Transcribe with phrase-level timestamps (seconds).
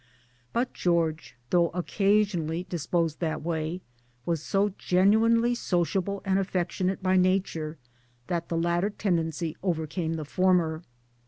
[0.51, 3.81] But George though occasionally disposed that way
[4.25, 7.77] was so genuinely sociable and affectionate by nature
[8.25, 10.81] that the latter, tendency overcame the former.